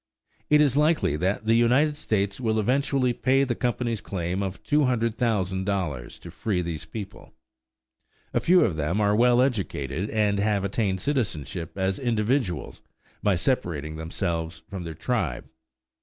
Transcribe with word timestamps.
It 0.49 0.61
is 0.61 0.75
likely 0.75 1.15
that 1.17 1.45
the 1.45 1.53
United 1.53 1.95
States 1.95 2.39
will 2.39 2.59
eventually 2.59 3.13
pay 3.13 3.43
the 3.43 3.53
company's 3.53 4.01
claim 4.01 4.41
of 4.41 4.63
$200,000 4.63 6.19
to 6.19 6.31
free 6.31 6.61
these 6.63 6.85
people. 6.85 7.35
A 8.33 8.39
few 8.39 8.61
of 8.61 8.77
them 8.77 8.99
are 8.99 9.15
well 9.15 9.43
educated 9.43 10.09
and 10.09 10.39
have 10.39 10.63
attained 10.63 11.01
citizenship 11.01 11.77
as 11.77 11.99
individuals 11.99 12.81
by 13.21 13.35
separating 13.35 13.97
themselves 13.97 14.63
from 14.67 14.85
their 14.85 14.95
tribe. 14.95 15.45